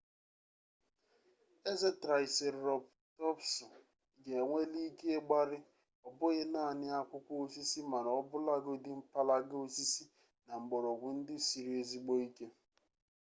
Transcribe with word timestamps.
eze 1.71 1.89
traịserotọpsụ 2.01 3.65
ga-enweli 4.23 4.79
ike 4.89 5.07
ịgbari 5.17 5.57
ọ 6.07 6.07
bụghị 6.17 6.43
naanị 6.53 6.87
akwụkwọ 6.99 7.33
osisi 7.43 7.79
mana 7.91 8.09
ọbụlagodi 8.19 8.89
mpalaga 8.99 9.55
osisi 9.65 10.05
na 10.47 10.53
mgbọrọgwụ 10.61 11.07
ndị 11.17 11.35
siri 11.47 11.71
ezigbo 11.81 12.13
ike 12.27 12.45